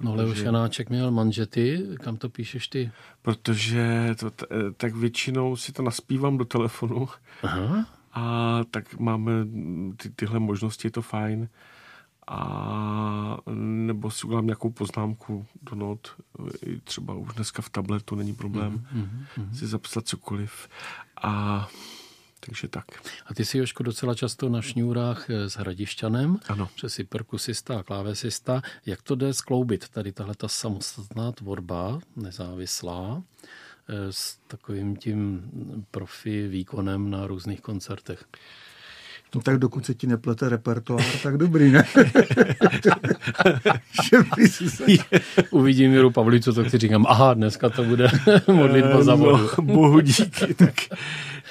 [0.00, 2.90] No Leoš Janáček měl manžety, kam to píšeš ty?
[3.22, 4.30] Protože to,
[4.76, 7.08] tak většinou si to naspívám do telefonu
[7.42, 7.86] Aha.
[8.12, 9.32] a tak máme
[9.96, 11.48] ty, tyhle možnosti, je to fajn
[12.26, 16.08] a nebo si udělám nějakou poznámku do not,
[16.84, 19.50] třeba už dneska v tabletu není problém mm-hmm.
[19.58, 20.68] si zapsat cokoliv
[21.22, 21.68] a
[22.40, 22.84] takže tak.
[23.26, 26.68] A ty jsi, Joško, docela často na šňůrách eh, s Hradišťanem, ano.
[26.76, 28.62] že jsi perkusista a klávesista.
[28.86, 33.22] Jak to jde skloubit, tady tahle ta samostatná tvorba, nezávislá,
[33.88, 35.50] eh, s takovým tím
[35.90, 38.24] profi výkonem na různých koncertech?
[39.34, 41.84] No tak dokud se ti neplete repertoár, tak dobrý, ne?
[45.50, 48.10] Uvidím Jiru Pavlicu, tak si říkám, aha, dneska to bude
[48.52, 49.48] modlitba za vodu.
[49.58, 50.74] No, bohu díky, tak,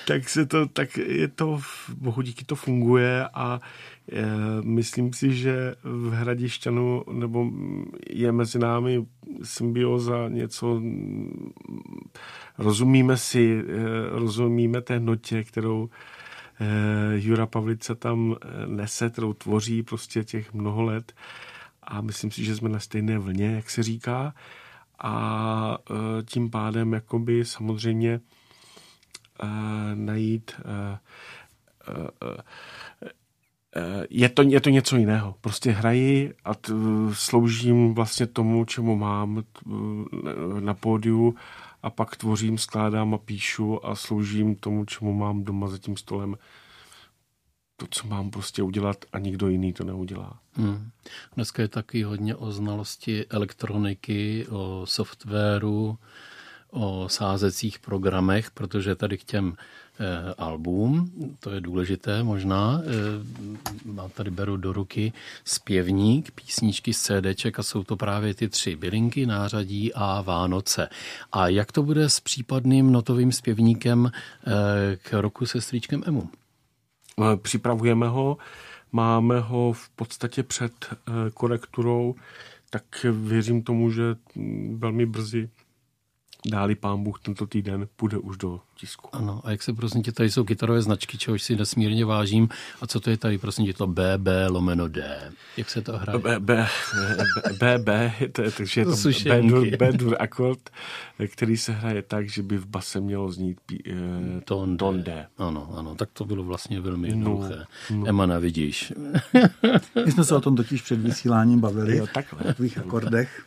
[0.08, 1.62] tak, se to, tak je to,
[1.98, 3.60] bohu díky to funguje a
[4.08, 4.26] je,
[4.64, 7.46] myslím si, že v Hradišťanu nebo
[8.10, 9.06] je mezi námi
[9.44, 10.82] symbioza něco,
[12.58, 13.64] rozumíme si,
[14.12, 15.90] rozumíme té notě, kterou
[16.60, 21.14] Eh, Jura Pavlice tam eh, nese, kterou tvoří prostě těch mnoho let.
[21.84, 24.34] A myslím si, že jsme na stejné vlně, jak se říká.
[25.00, 25.94] A eh,
[26.24, 28.20] tím pádem jakoby samozřejmě
[29.94, 30.52] najít
[34.10, 35.36] je to, je to něco jiného.
[35.42, 36.74] Prostě hraji a t,
[37.14, 39.60] sloužím vlastně tomu, čemu mám t,
[40.60, 41.36] na pódiu
[41.84, 46.36] a pak tvořím, skládám a píšu a sloužím tomu, čemu mám doma za tím stolem.
[47.80, 50.40] To, co mám prostě udělat a nikdo jiný to neudělá.
[50.54, 50.90] Hmm.
[51.36, 55.98] Dneska je taky hodně o znalosti elektroniky, o softwaru,
[56.72, 59.54] o sázecích programech, protože tady k těm
[60.00, 65.14] eh, album, to je důležité možná, eh, tady beru do ruky
[65.46, 70.90] zpěvník, písničky z CDček a jsou to právě ty tři bylinky, nářadí a Vánoce.
[71.32, 76.30] A jak to bude s případným notovým zpěvníkem eh, k roku se stříčkem Emu?
[77.22, 78.38] Eh, připravujeme ho,
[78.92, 82.16] máme ho v podstatě před eh, korekturou,
[82.70, 85.50] tak věřím tomu, že mm, velmi brzy
[86.52, 89.10] dáli pán Bůh tento týden, půjde už do tisku.
[89.16, 92.50] Ano, a jak se prosím tě, tady jsou kytarové značky, čehož si nesmírně vážím.
[92.82, 95.32] A co to je tady, prosím tě, to BB lomeno D?
[95.58, 96.20] Jak se to hraje?
[96.20, 96.68] B, B,
[97.60, 100.70] B, B, to je, takže je to B-dur, akord,
[101.28, 105.04] který se hraje tak, že by v base mělo znít pí, eh, ton, ton D.
[105.04, 105.28] D.
[105.38, 107.66] Ano, ano, tak to bylo vlastně velmi no, jednoduché.
[107.90, 108.08] No, no.
[108.08, 108.94] Emana, vidíš.
[110.06, 112.44] My jsme se o tom totiž před vysíláním bavili, jo, takhle.
[112.44, 113.46] o tvých akordech.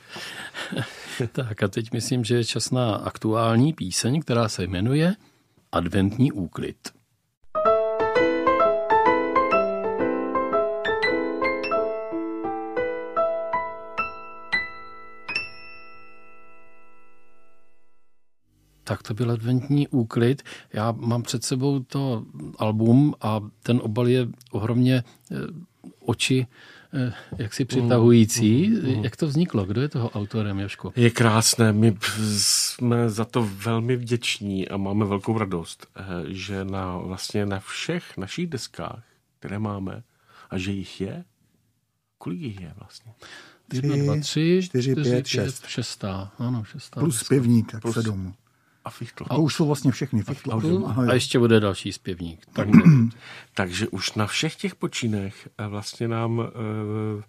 [1.33, 5.15] tak a teď myslím, že je čas na aktuální píseň, která se jmenuje
[5.73, 6.77] Adventní úklid.
[18.85, 20.43] tak to byl adventní úklid.
[20.73, 22.25] Já mám před sebou to
[22.59, 25.37] album a ten obal je ohromně eh,
[26.01, 26.47] oči
[26.93, 28.69] Eh, jaksi přitahující.
[28.69, 29.05] Mm, mm, mm.
[29.05, 29.65] Jak to vzniklo?
[29.65, 30.93] Kdo je toho autorem, Joško?
[30.97, 31.73] Je krásné.
[31.73, 31.97] My
[32.39, 38.17] jsme za to velmi vděční a máme velkou radost, eh, že na, vlastně na všech
[38.17, 39.03] našich deskách,
[39.39, 40.03] které máme,
[40.51, 41.25] a že jich je,
[42.19, 43.13] kolik jich je vlastně?
[43.73, 45.67] Jedna, dva, tři, čtyři, pět, šest.
[45.67, 47.01] Šestá, ano, šestá.
[47.01, 48.35] Plus zpěvník, tak sedm.
[48.85, 49.25] A Fichtl.
[49.25, 50.23] To už jsou vlastně všechny.
[50.23, 50.53] Fichtl.
[50.87, 52.47] A, a ještě bude další zpěvník.
[52.53, 52.69] Tak
[53.55, 57.23] Takže už na všech těch počínech eh, vlastně nám eh,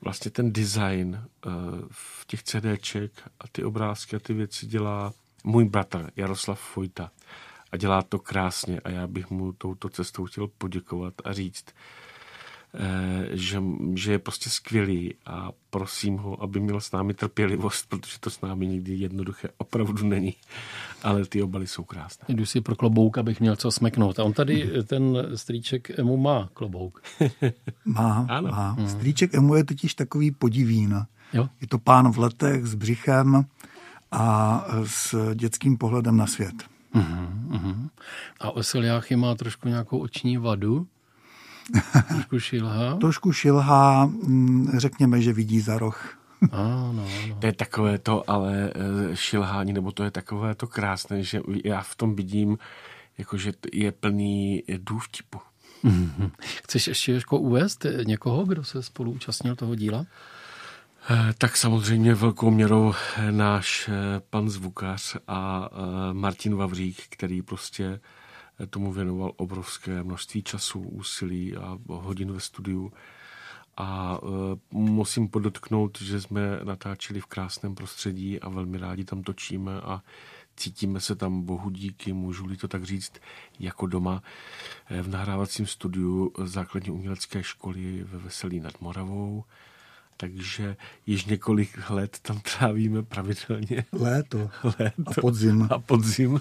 [0.00, 1.50] vlastně ten design eh,
[1.90, 5.12] v těch CDček a ty obrázky a ty věci dělá
[5.44, 7.10] můj bratr Jaroslav Fojta.
[7.72, 11.64] A dělá to krásně a já bych mu touto cestou chtěl poděkovat a říct,
[13.30, 13.62] že,
[13.94, 18.40] že je prostě skvělý a prosím ho, aby měl s námi trpělivost, protože to s
[18.40, 20.34] námi nikdy jednoduché opravdu není.
[21.02, 22.24] Ale ty obaly jsou krásné.
[22.28, 24.18] Jdu si pro klobouk, abych měl co smeknout.
[24.18, 27.02] A on tady, ten strýček Emu má klobouk.
[27.84, 28.48] má, ano.
[28.48, 28.76] má.
[28.86, 31.06] Strýček Emu je totiž takový podivín.
[31.32, 31.48] Jo?
[31.60, 33.44] Je to pán v letech s břichem
[34.12, 36.54] a s dětským pohledem na svět.
[36.94, 37.88] Uh-huh, uh-huh.
[38.40, 40.86] A Oseliáchy má trošku nějakou oční vadu?
[42.08, 42.96] Trošku šilhá?
[42.96, 46.14] Trošku šilhá, mm, řekněme, že vidí za roh.
[46.52, 47.36] Ano, ano.
[47.38, 51.80] To je takové to, ale eh, šilhání, nebo to je takové to krásné, že já
[51.80, 52.58] v tom vidím,
[53.18, 55.38] jakože je plný důvtipu.
[55.84, 56.30] Mm-hmm.
[56.64, 60.06] Chceš ještě jako uvést někoho, kdo se spolu účastnil toho díla?
[61.10, 63.90] Eh, tak samozřejmě velkou měrou eh, náš
[64.30, 65.68] pan zvukař a
[66.12, 68.00] Martin Vavřík, který prostě
[68.66, 72.92] tomu věnoval obrovské množství času, úsilí a hodin ve studiu.
[73.76, 79.80] A e, musím podotknout, že jsme natáčeli v krásném prostředí a velmi rádi tam točíme
[79.80, 80.02] a
[80.56, 83.12] cítíme se tam bohu díky, můžu-li to tak říct,
[83.58, 84.22] jako doma
[84.86, 89.44] e, v nahrávacím studiu základní umělecké školy ve Veselí nad Moravou
[90.20, 90.76] takže
[91.06, 93.84] již několik let tam trávíme pravidelně.
[93.92, 94.50] Léto.
[94.64, 95.02] Léto.
[95.06, 95.68] A podzim.
[95.70, 96.40] A podzim.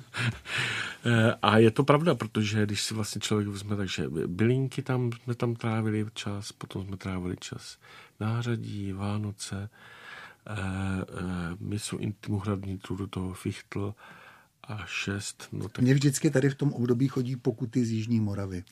[1.05, 5.35] Eh, a je to pravda, protože když si vlastně člověk vezme, takže bylinky tam jsme
[5.35, 7.77] tam trávili čas, potom jsme trávili čas
[8.19, 9.69] nářadí, Vánoce,
[10.47, 13.95] eh, eh, misu intimu hradní do toho fichtl,
[14.67, 15.47] a šest.
[15.51, 15.79] No tak...
[15.79, 18.63] Mně vždycky tady v tom období chodí pokuty z Jižní Moravy.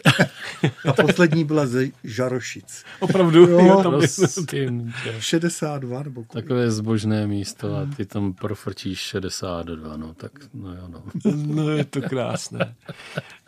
[0.89, 2.83] a poslední byla ze Žarošic.
[2.99, 3.39] Opravdu?
[3.39, 6.45] Jo, tam Prosím, 62 nebo kolik.
[6.45, 11.03] Takové zbožné místo a ty tam profrčíš 62, no tak no jo, no.
[11.35, 12.75] no je to krásné.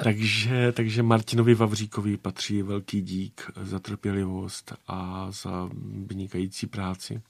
[0.03, 5.69] takže, takže Martinovi Vavříkovi patří velký dík za trpělivost a za
[6.05, 7.21] vynikající práci.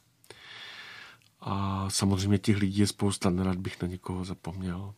[1.41, 4.93] A samozřejmě těch lidí je spousta, nerad bych na někoho zapomněl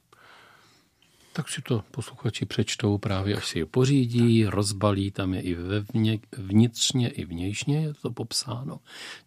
[1.34, 6.20] tak si to posluchači přečtou právě, až si je pořídí, rozbalí, tam je i vevně,
[6.38, 8.80] vnitřně, i vnějšně je to popsáno.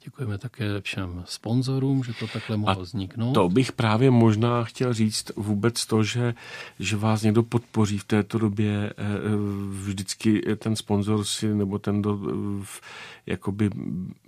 [0.04, 3.32] Děkujeme také všem sponzorům, že to takhle mohlo vzniknout.
[3.32, 6.34] To bych právě možná chtěl říct vůbec to, že,
[6.78, 8.92] že vás někdo podpoří v této době.
[8.96, 9.18] Eh, eh,
[9.70, 12.18] vždycky ten sponzor si, nebo ten, kdo
[12.62, 12.66] eh,
[13.26, 13.70] jakoby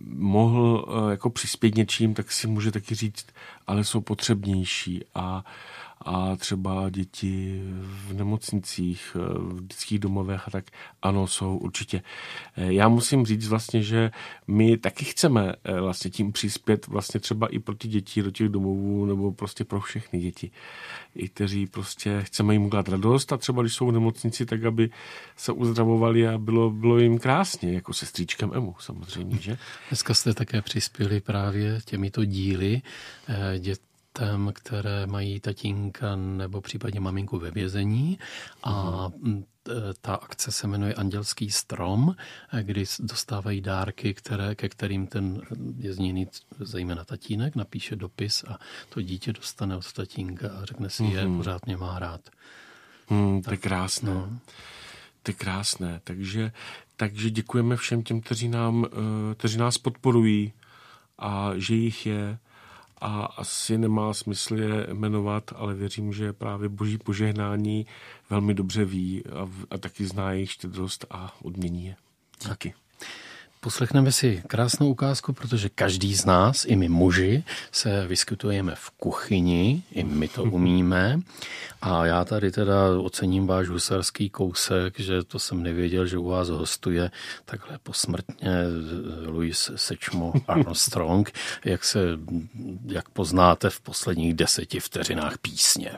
[0.09, 3.27] mohl jako přispět něčím, tak si může taky říct,
[3.67, 5.45] ale jsou potřebnější a
[6.05, 10.65] a třeba děti v nemocnicích, v dětských domovech a tak,
[11.03, 12.03] ano, jsou určitě.
[12.57, 14.11] Eh, já musím říct vlastně, že
[14.47, 18.49] my taky chceme eh, vlastně tím přispět vlastně třeba i pro ty děti do těch
[18.49, 20.51] domovů nebo prostě pro všechny děti,
[21.15, 24.91] i kteří prostě chceme jim udělat radost a třeba když jsou v nemocnici, tak aby
[25.37, 29.59] se uzdravovali a bylo, bylo jim krásně, jako se stříčkem Emu samozřejmě, že?
[29.89, 32.83] Dneska jste také přispěli právě těmito díly
[33.29, 33.81] eh, dět
[34.19, 38.19] dětem, které mají tatínka nebo případně maminku ve vězení
[38.63, 39.45] a mhm.
[40.01, 42.17] ta akce se jmenuje Andělský strom,
[42.63, 45.41] kdy dostávají dárky, které, ke kterým ten
[45.77, 51.25] vězněný, zejména tatínek, napíše dopis a to dítě dostane od tatínka a řekne si, je,
[51.25, 51.37] mhm.
[51.37, 52.21] pořád mě má rád.
[53.09, 54.11] Hmm, to je krásné.
[54.11, 54.39] No.
[55.23, 56.01] To je krásné.
[56.05, 56.53] Takže,
[56.97, 60.53] takže děkujeme všem těm, kteří, nám, eh, kteří nás podporují
[61.19, 62.39] a že jich je
[63.05, 67.87] a asi nemá smysl je jmenovat, ale věřím, že právě boží požehnání
[68.31, 71.97] velmi dobře ví a, a taky zná jejich štědrost a odmění je.
[72.49, 72.75] Díky.
[73.65, 79.83] Poslechneme si krásnou ukázku, protože každý z nás, i my muži, se vyskytujeme v kuchyni,
[79.93, 81.21] i my to umíme.
[81.83, 86.49] A já tady teda ocením váš husarský kousek, že to jsem nevěděl, že u vás
[86.49, 87.11] hostuje
[87.45, 88.51] takhle posmrtně
[89.27, 91.33] Louis Sečmo Armstrong,
[91.65, 92.01] jak se,
[92.87, 95.91] jak poznáte v posledních deseti vteřinách písně.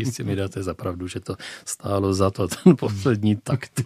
[0.00, 3.82] Tak jistě mi dáte za pravdu, že to stálo za to, ten poslední takt.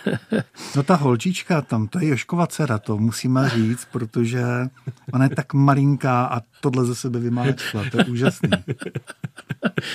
[0.76, 4.42] no ta holčička tam, to je Joškova dcera, to musíme říct, protože
[5.12, 8.50] ona je tak malinká a tohle ze sebe vymáčkla, to je úžasný.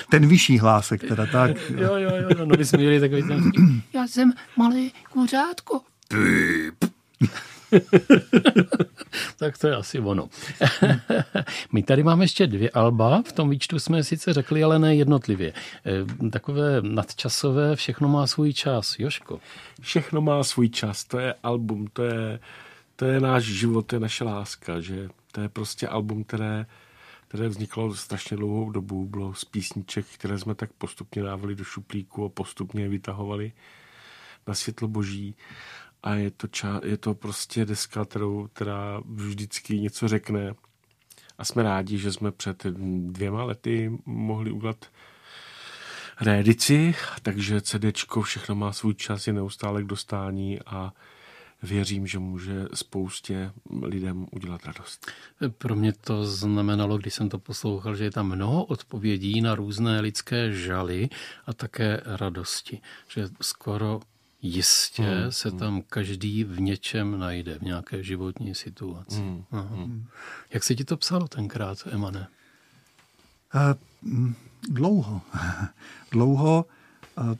[0.09, 1.51] Ten vyšší hlásek teda, tak.
[1.69, 3.51] jo, jo, jo, no, no my jsme měli takový ten...
[3.93, 5.81] Já jsem malý kuřátko.
[9.37, 10.29] tak to je asi ono.
[11.71, 15.53] My tady máme ještě dvě alba, v tom výčtu jsme sice řekli, ale ne jednotlivě.
[15.85, 18.95] Eh, takové nadčasové, všechno má svůj čas.
[18.99, 19.39] Joško.
[19.81, 22.39] Všechno má svůj čas, to je album, to je,
[22.95, 26.65] to je náš život, to je naše láska, že to je prostě album, které,
[27.27, 32.25] které vzniklo strašně dlouhou dobu, bylo z písniček, které jsme tak postupně dávali do šuplíku
[32.25, 33.51] a postupně vytahovali
[34.47, 35.35] na světlo boží
[36.03, 40.53] a je to, ča, je to prostě deska, kterou, která vždycky něco řekne
[41.37, 42.63] a jsme rádi, že jsme před
[43.07, 44.85] dvěma lety mohli udělat
[46.21, 50.93] rédici, takže CDčko všechno má svůj čas, je neustále k dostání a
[51.63, 53.51] věřím, že může spoustě
[53.81, 55.11] lidem udělat radost.
[55.57, 59.99] Pro mě to znamenalo, když jsem to poslouchal, že je tam mnoho odpovědí na různé
[59.99, 61.09] lidské žaly
[61.45, 62.81] a také radosti.
[63.07, 63.99] Že skoro
[64.45, 65.31] Jistě hmm.
[65.31, 65.59] se hmm.
[65.59, 69.19] tam každý v něčem najde, v nějaké životní situaci.
[69.19, 69.43] Hmm.
[69.51, 70.05] Hmm.
[70.53, 72.27] Jak se ti to psalo tenkrát, Emane?
[73.55, 73.73] Uh,
[74.69, 75.21] dlouho.
[76.11, 76.65] dlouho.
[77.17, 77.35] Uh,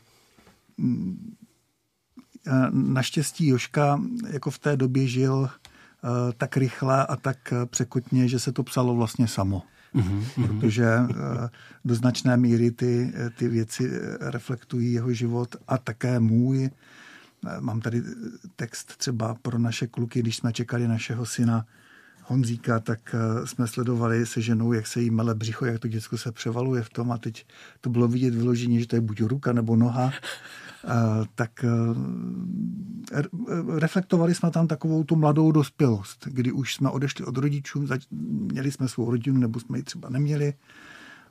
[2.72, 5.50] naštěstí Joška jako v té době žil uh,
[6.38, 9.64] tak rychle a tak překotně, že se to psalo vlastně samo.
[9.96, 10.48] Mm-hmm.
[10.48, 11.16] Protože uh,
[11.86, 16.70] do značné míry ty, ty věci reflektují jeho život a také můj.
[17.60, 18.04] Mám tady
[18.56, 21.66] text třeba pro naše kluky, když jsme čekali našeho syna
[22.26, 26.18] Honzíka, tak eh, jsme sledovali se ženou, jak se jí mele břicho, jak to děcko
[26.18, 27.46] se převaluje v tom a teď
[27.82, 30.12] to bylo vidět vyloženě, že to je buď ruka nebo noha.
[30.88, 33.24] Eh, tak eh,
[33.80, 38.88] reflektovali jsme tam takovou tu mladou dospělost, kdy už jsme odešli od rodičů, měli jsme
[38.88, 40.54] svou rodinu nebo jsme ji třeba neměli,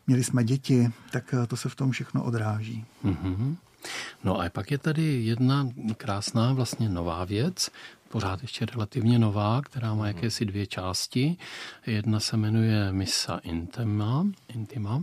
[0.06, 2.84] měli jsme děti, tak to se v tom všechno odráží.
[3.04, 3.56] Mm-hmm.
[4.24, 7.70] No a pak je tady jedna krásná vlastně nová věc,
[8.08, 11.36] pořád ještě relativně nová, která má jakési dvě části.
[11.86, 15.02] Jedna se jmenuje Missa Intima, Intima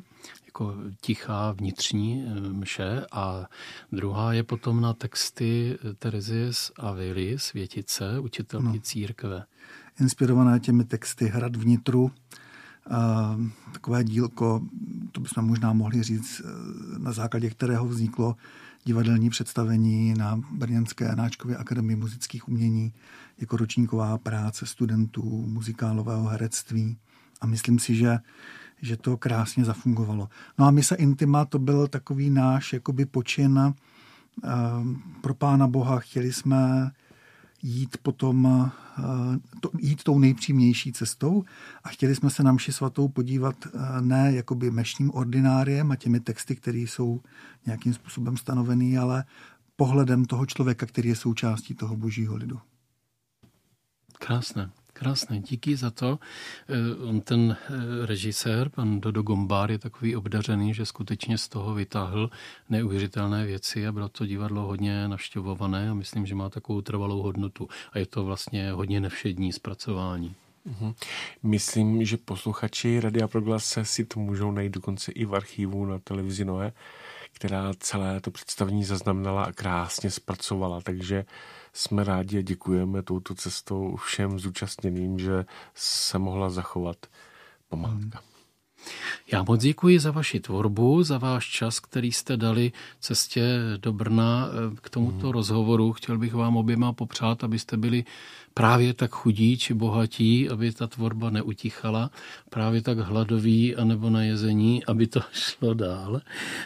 [0.50, 3.46] jako tichá vnitřní eh, mše a
[3.92, 8.80] druhá je potom na texty Terezie z Avily, světice, učitelky no.
[8.82, 9.46] církve.
[10.00, 12.12] Inspirovaná těmi texty Hrad vnitru,
[13.74, 14.62] takové dílko,
[15.12, 18.36] to bychom možná mohli říct, eh, na základě kterého vzniklo
[18.84, 22.94] divadelní představení na Brněnské Náčkově akademii muzických umění
[23.38, 26.98] jako ročníková práce studentů muzikálového herectví.
[27.42, 28.20] A myslím si, že,
[28.82, 30.30] že to krásně zafungovalo.
[30.58, 33.74] No a Misa Intima to byl takový náš jakoby počin uh,
[35.22, 36.00] pro Pána Boha.
[36.00, 36.92] Chtěli jsme
[37.62, 38.48] jít potom,
[39.00, 39.02] eh,
[39.60, 41.44] to, jít tou nejpřímější cestou
[41.84, 46.20] a chtěli jsme se na mši svatou podívat eh, ne jakoby mešním ordináriem a těmi
[46.20, 47.22] texty, které jsou
[47.66, 49.24] nějakým způsobem stanovený, ale
[49.76, 52.60] pohledem toho člověka, který je součástí toho božího lidu.
[54.20, 54.70] Krásné.
[55.00, 56.20] Krásné, díky za to.
[56.70, 61.74] Eh, on ten eh, režisér, pan Dodo Gombár, je takový obdařený, že skutečně z toho
[61.74, 62.30] vytáhl
[62.70, 67.68] neuvěřitelné věci a bylo to divadlo hodně navštěvované a myslím, že má takovou trvalou hodnotu.
[67.92, 70.36] A je to vlastně hodně nevšední zpracování.
[70.66, 70.94] Mhm.
[71.44, 76.46] Myslím, že posluchači Radia Proglas si to můžou najít dokonce i v archivu na televizi
[76.46, 76.74] Noé,
[77.32, 81.26] která celé to představení zaznamenala a krásně zpracovala, takže
[81.74, 86.98] jsme rádi a děkujeme touto cestou všem zúčastněným, že se mohla zachovat
[87.70, 88.22] památka.
[89.32, 94.48] Já moc děkuji za vaši tvorbu, za váš čas, který jste dali cestě do Brna
[94.48, 95.34] eh, k tomuto mm.
[95.34, 95.94] rozhovoru.
[95.94, 98.06] Chtěl bych vám oběma popřát, abyste byli
[98.54, 102.12] právě tak chudí či bohatí, aby ta tvorba neutichala,
[102.50, 106.22] právě tak hladoví anebo na jezení, aby to šlo dál,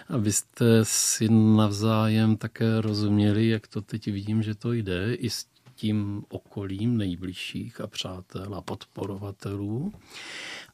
[0.09, 6.23] abyste si navzájem také rozuměli, jak to teď vidím, že to jde, i s tím
[6.29, 9.93] okolím nejbližších a přátel a podporovatelů.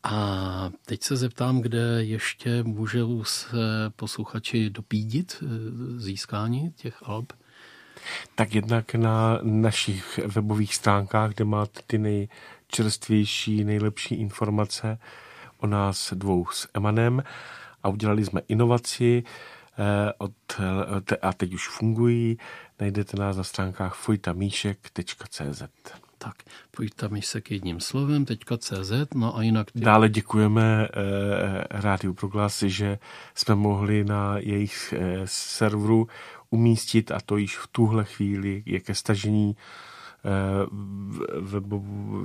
[0.04, 3.48] A teď se zeptám, kde ještě můžou se
[3.96, 5.48] posluchači dopídit eh,
[6.00, 7.34] získání těch alb?
[8.36, 15.00] Tak jednak na našich webových stránkách, kde máte ty nejčerstvější, nejlepší informace
[15.58, 17.24] o nás dvou s Emanem
[17.84, 20.34] a udělali jsme inovaci eh, od,
[21.22, 22.38] a teď už fungují.
[22.80, 25.64] Najdete nás na stránkách fojtamíšek.cz
[26.20, 26.36] tak
[26.72, 28.26] pojďte mi se k jedním slovem,
[28.58, 29.72] CZ, no a jinak...
[29.72, 29.80] Ty...
[29.80, 33.00] Dále děkujeme eh, Rádiu Proglasy, že
[33.36, 36.08] jsme mohli na jejich eh, serveru
[36.50, 40.30] umístit a to již v tuhle chvíli je ke stažení eh,
[41.42, 42.22] webovou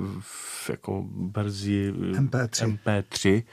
[0.69, 2.77] jako verzi MP3.
[2.77, 3.43] MP3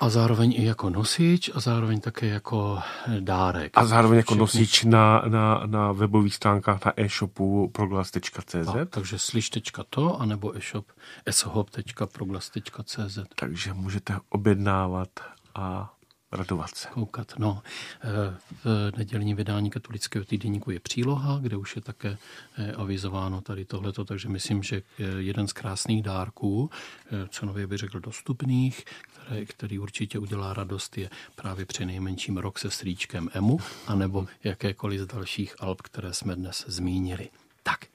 [0.00, 2.78] A zároveň i jako nosič a zároveň také jako
[3.20, 3.72] dárek.
[3.74, 4.40] A zároveň jako Všechny.
[4.40, 8.68] nosič na, na, na webových stránkách na e-shopu proglas.cz.
[8.90, 10.86] takže slyš.to anebo e-shop
[11.26, 13.18] eshop.proglas.cz.
[13.34, 15.08] Takže můžete objednávat
[15.54, 15.93] a
[16.34, 16.88] radovat se.
[16.88, 17.32] Koukat.
[17.38, 17.62] No,
[18.02, 22.18] eh, v nedělním vydání katolického týdenníku je příloha, kde už je také
[22.58, 24.82] eh, avizováno tady tohleto, takže myslím, že
[25.18, 26.70] jeden z krásných dárků,
[27.06, 32.58] eh, cenově bych řekl dostupných, které, který určitě udělá radost, je právě při nejmenším rok
[32.58, 37.28] se stříčkem Emu, anebo jakékoliv z dalších alb, které jsme dnes zmínili.
[37.62, 37.86] Tak,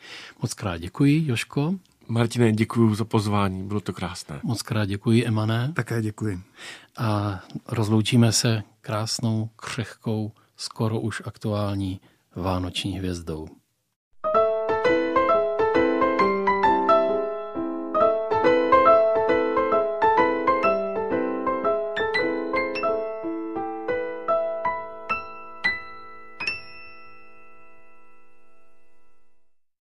[0.42, 1.80] moc krát děkuji, Joško.
[2.10, 4.40] Martine, děkuji za pozvání, bylo to krásné.
[4.44, 5.72] Moc krát děkuji, Emané.
[5.76, 6.42] Také děkuji.
[6.98, 12.00] A rozloučíme se krásnou, křehkou, skoro už aktuální
[12.36, 13.48] vánoční hvězdou.